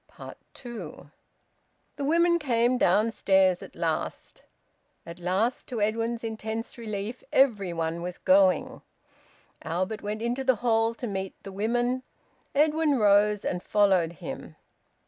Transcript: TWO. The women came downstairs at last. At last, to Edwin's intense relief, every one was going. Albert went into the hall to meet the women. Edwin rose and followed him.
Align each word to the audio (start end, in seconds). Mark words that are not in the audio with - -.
TWO. 0.55 1.11
The 1.95 2.03
women 2.03 2.39
came 2.39 2.79
downstairs 2.79 3.61
at 3.61 3.75
last. 3.75 4.41
At 5.05 5.19
last, 5.19 5.67
to 5.67 5.79
Edwin's 5.79 6.23
intense 6.23 6.75
relief, 6.75 7.23
every 7.31 7.71
one 7.71 8.01
was 8.01 8.17
going. 8.17 8.81
Albert 9.61 10.01
went 10.01 10.23
into 10.23 10.43
the 10.43 10.55
hall 10.65 10.95
to 10.95 11.05
meet 11.05 11.35
the 11.43 11.51
women. 11.51 12.01
Edwin 12.55 12.97
rose 12.97 13.45
and 13.45 13.61
followed 13.61 14.13
him. 14.13 14.55